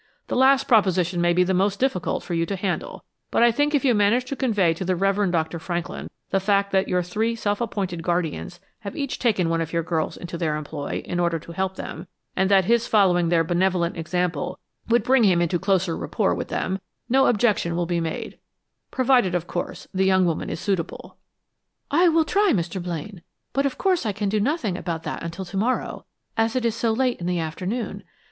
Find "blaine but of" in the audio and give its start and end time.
22.81-23.77